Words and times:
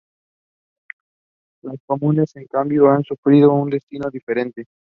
Las 1.61 1.75
comunes 1.85 2.35
en 2.35 2.47
cambio 2.47 2.89
han 2.89 3.03
sufrido 3.03 3.53
un 3.53 3.69
destino 3.69 4.09
diferente. 4.09 4.65